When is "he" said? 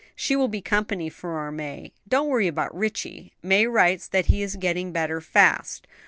4.25-4.41